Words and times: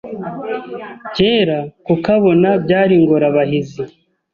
Kera 1.15 1.59
kukabona 1.85 2.49
byari 2.63 2.93
ingorabahizi 2.99 3.83